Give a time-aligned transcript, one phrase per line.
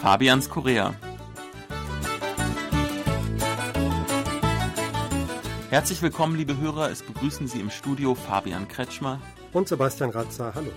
[0.00, 0.94] Fabians Korea.
[5.68, 6.90] Herzlich willkommen, liebe Hörer.
[6.90, 9.20] Es begrüßen Sie im Studio Fabian Kretschmer
[9.52, 10.54] und Sebastian Ratzer.
[10.54, 10.72] Hallo.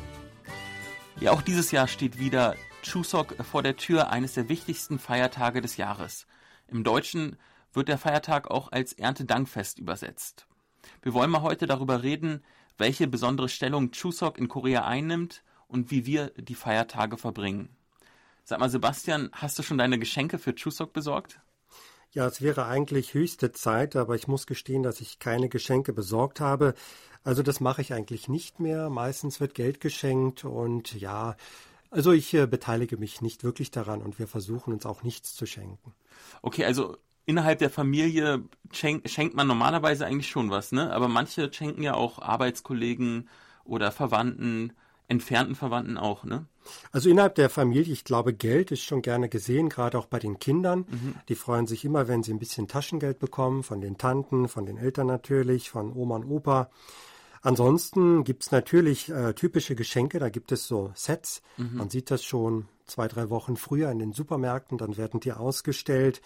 [1.21, 5.77] Ja, auch dieses Jahr steht wieder Chuseok vor der Tür, eines der wichtigsten Feiertage des
[5.77, 6.27] Jahres.
[6.67, 7.38] Im Deutschen
[7.71, 10.48] wird der Feiertag auch als Erntedankfest übersetzt.
[11.02, 12.44] Wir wollen mal heute darüber reden,
[12.77, 17.70] welche besondere Stellung Chuseok in Korea einnimmt und wie wir die Feiertage verbringen.
[18.45, 21.39] Sag mal, Sebastian, hast du schon deine Geschenke für Chuseok besorgt?
[22.11, 26.41] Ja, es wäre eigentlich höchste Zeit, aber ich muss gestehen, dass ich keine Geschenke besorgt
[26.41, 26.75] habe.
[27.23, 28.89] Also das mache ich eigentlich nicht mehr.
[28.89, 31.38] Meistens wird Geld geschenkt und ja,
[31.89, 35.45] also ich äh, beteilige mich nicht wirklich daran und wir versuchen uns auch nichts zu
[35.45, 35.94] schenken.
[36.41, 40.91] Okay, also innerhalb der Familie schenkt, schenkt man normalerweise eigentlich schon was, ne?
[40.91, 43.30] Aber manche schenken ja auch Arbeitskollegen
[43.63, 44.73] oder Verwandten,
[45.08, 46.46] entfernten Verwandten auch, ne?
[46.92, 50.40] Also innerhalb der Familie, ich glaube, Geld ist schon gerne gesehen, gerade auch bei den
[50.40, 50.86] Kindern.
[50.90, 51.16] Mhm.
[51.28, 54.78] Die freuen sich immer, wenn sie ein bisschen Taschengeld bekommen, von den Tanten, von den
[54.78, 56.70] Eltern natürlich, von Oma und Opa.
[57.42, 61.42] Ansonsten gibt es natürlich äh, typische Geschenke, da gibt es so Sets.
[61.58, 61.78] Mhm.
[61.78, 66.22] Man sieht das schon zwei, drei Wochen früher in den Supermärkten, dann werden die ausgestellt.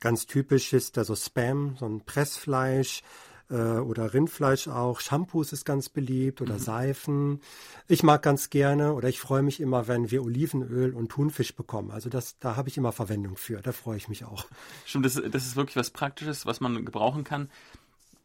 [0.00, 3.02] Ganz typisch ist da so Spam, so ein Pressfleisch
[3.50, 5.00] äh, oder Rindfleisch auch.
[5.00, 6.58] Shampoos ist ganz beliebt oder mhm.
[6.58, 7.40] Seifen.
[7.88, 11.90] Ich mag ganz gerne oder ich freue mich immer, wenn wir Olivenöl und Thunfisch bekommen.
[11.90, 13.60] Also das, da habe ich immer Verwendung für.
[13.62, 14.46] Da freue ich mich auch.
[14.84, 17.48] Stimmt, das, das ist wirklich was Praktisches, was man gebrauchen kann.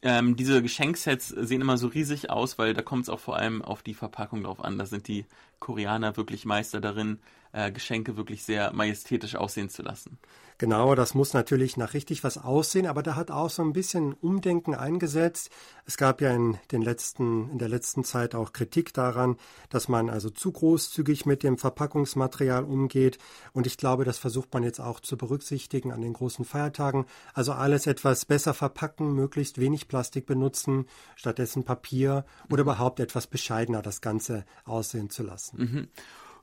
[0.03, 3.61] Ähm, diese Geschenksets sehen immer so riesig aus, weil da kommt es auch vor allem
[3.61, 4.79] auf die Verpackung drauf an.
[4.79, 5.25] Da sind die
[5.59, 7.19] Koreaner wirklich Meister darin,
[7.53, 10.19] äh, Geschenke wirklich sehr majestätisch aussehen zu lassen.
[10.61, 14.13] Genau, das muss natürlich nach richtig was aussehen, aber da hat auch so ein bisschen
[14.13, 15.49] Umdenken eingesetzt.
[15.87, 19.37] Es gab ja in den letzten, in der letzten Zeit auch Kritik daran,
[19.71, 23.17] dass man also zu großzügig mit dem Verpackungsmaterial umgeht.
[23.53, 27.07] Und ich glaube, das versucht man jetzt auch zu berücksichtigen an den großen Feiertagen.
[27.33, 30.85] Also alles etwas besser verpacken, möglichst wenig Plastik benutzen,
[31.15, 32.69] stattdessen Papier oder mhm.
[32.69, 35.57] überhaupt etwas bescheidener das Ganze aussehen zu lassen.
[35.57, 35.87] Mhm.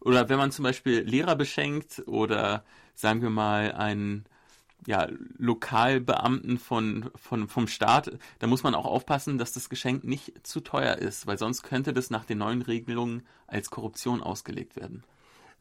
[0.01, 2.65] Oder wenn man zum Beispiel Lehrer beschenkt oder
[2.95, 4.25] sagen wir mal einen
[4.87, 10.47] ja, Lokalbeamten von, von, vom Staat, da muss man auch aufpassen, dass das Geschenk nicht
[10.47, 15.03] zu teuer ist, weil sonst könnte das nach den neuen Regelungen als Korruption ausgelegt werden.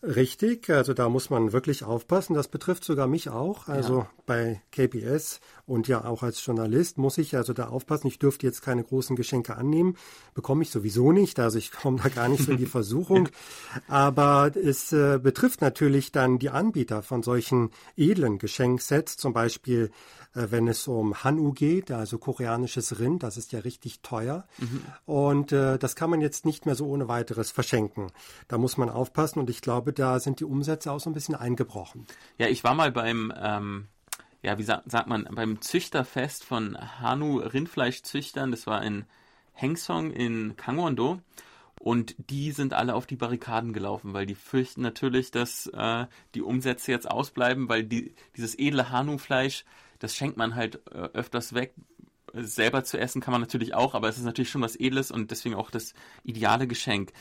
[0.03, 2.35] Richtig, also da muss man wirklich aufpassen.
[2.35, 3.67] Das betrifft sogar mich auch.
[3.67, 4.09] Also ja.
[4.27, 8.05] bei KBS und ja auch als Journalist muss ich also da aufpassen.
[8.05, 9.97] Ich dürfte jetzt keine großen Geschenke annehmen.
[10.35, 11.39] Bekomme ich sowieso nicht.
[11.39, 13.29] Also ich komme da gar nicht so in die Versuchung.
[13.87, 19.17] Aber es äh, betrifft natürlich dann die Anbieter von solchen edlen Geschenksets.
[19.17, 19.89] Zum Beispiel,
[20.35, 23.23] äh, wenn es um Hanu geht, also koreanisches Rind.
[23.23, 24.45] Das ist ja richtig teuer.
[24.59, 24.81] Mhm.
[25.05, 28.11] Und äh, das kann man jetzt nicht mehr so ohne weiteres verschenken.
[28.47, 29.39] Da muss man aufpassen.
[29.39, 32.05] Und ich glaube, glaube, da sind die Umsätze auch so ein bisschen eingebrochen.
[32.37, 33.87] Ja, ich war mal beim, ähm,
[34.41, 38.51] ja, wie sagt, sagt man, beim Züchterfest von Hanu Rindfleischzüchtern.
[38.51, 39.05] Das war in
[39.53, 41.19] Hengsong in Kangwon-do.
[41.79, 46.41] Und die sind alle auf die Barrikaden gelaufen, weil die fürchten natürlich, dass äh, die
[46.41, 49.63] Umsätze jetzt ausbleiben, weil die, dieses edle Hanu-Fleisch,
[49.99, 51.73] das schenkt man halt äh, öfters weg,
[52.43, 55.31] selber zu essen kann man natürlich auch, aber es ist natürlich schon was Edles und
[55.31, 55.93] deswegen auch das
[56.23, 57.13] ideale Geschenk.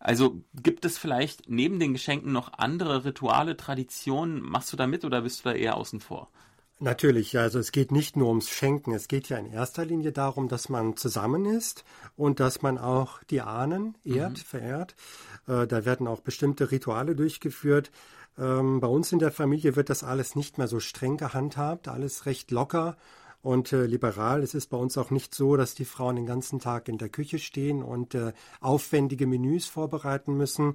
[0.00, 4.40] Also gibt es vielleicht neben den Geschenken noch andere Rituale, Traditionen?
[4.40, 6.30] Machst du da mit oder bist du da eher außen vor?
[6.80, 10.46] Natürlich, also es geht nicht nur ums Schenken, es geht ja in erster Linie darum,
[10.46, 14.36] dass man zusammen ist und dass man auch die Ahnen ehrt, mhm.
[14.36, 14.94] verehrt.
[15.48, 17.90] Äh, da werden auch bestimmte Rituale durchgeführt.
[18.38, 22.26] Ähm, bei uns in der Familie wird das alles nicht mehr so streng gehandhabt, alles
[22.26, 22.96] recht locker
[23.48, 24.42] und äh, liberal.
[24.42, 27.08] Es ist bei uns auch nicht so, dass die Frauen den ganzen Tag in der
[27.08, 30.74] Küche stehen und äh, aufwendige Menüs vorbereiten müssen.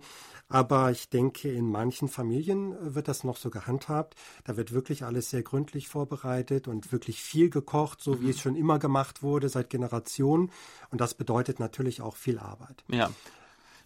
[0.50, 4.16] Aber ich denke, in manchen Familien äh, wird das noch so gehandhabt.
[4.44, 8.22] Da wird wirklich alles sehr gründlich vorbereitet und wirklich viel gekocht, so mhm.
[8.22, 10.50] wie es schon immer gemacht wurde, seit Generationen.
[10.90, 12.84] Und das bedeutet natürlich auch viel Arbeit.
[12.88, 13.12] Ja.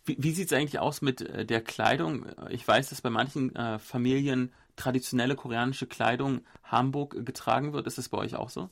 [0.05, 2.25] Wie, wie sieht es eigentlich aus mit äh, der Kleidung?
[2.51, 7.85] Ich weiß, dass bei manchen äh, Familien traditionelle koreanische Kleidung Hamburg getragen wird.
[7.85, 8.69] Ist es bei euch auch so?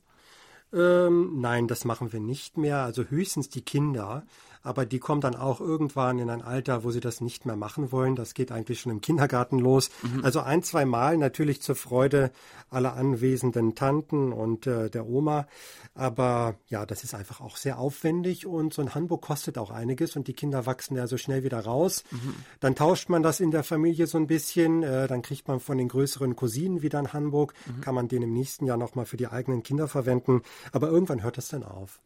[0.74, 2.80] Ähm, nein, das machen wir nicht mehr.
[2.80, 4.26] Also höchstens die Kinder
[4.66, 7.92] aber die kommen dann auch irgendwann in ein Alter, wo sie das nicht mehr machen
[7.92, 8.16] wollen.
[8.16, 9.92] Das geht eigentlich schon im Kindergarten los.
[10.02, 10.26] Mhm.
[10.26, 12.32] Also ein, zwei Mal natürlich zur Freude
[12.72, 15.48] aller anwesenden Tanten und äh, der Oma.
[15.94, 20.16] Aber ja, das ist einfach auch sehr aufwendig und so ein Handbuch kostet auch einiges
[20.16, 22.04] und die Kinder wachsen ja so schnell wieder raus.
[22.10, 22.36] Mhm.
[22.60, 24.82] Dann tauscht man das in der Familie so ein bisschen.
[24.82, 27.54] Äh, dann kriegt man von den größeren Cousinen wieder ein Handbuch.
[27.68, 27.82] Mhm.
[27.82, 30.42] Kann man den im nächsten Jahr nochmal für die eigenen Kinder verwenden.
[30.72, 32.00] Aber irgendwann hört das dann auf.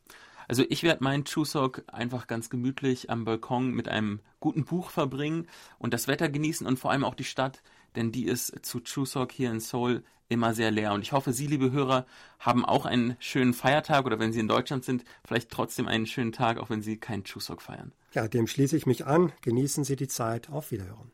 [0.50, 5.48] Also ich werde meinen Chuseok einfach ganz gemütlich am Balkon mit einem guten Buch verbringen
[5.78, 7.62] und das Wetter genießen und vor allem auch die Stadt
[7.96, 10.94] denn die ist zu Chuseok hier in Seoul immer sehr leer.
[10.94, 12.06] Und ich hoffe, Sie, liebe Hörer,
[12.40, 16.32] haben auch einen schönen Feiertag oder wenn Sie in Deutschland sind, vielleicht trotzdem einen schönen
[16.32, 17.92] Tag, auch wenn Sie keinen Chuseok feiern.
[18.14, 19.32] Ja, dem schließe ich mich an.
[19.42, 20.50] Genießen Sie die Zeit.
[20.50, 21.12] Auf Wiederhören.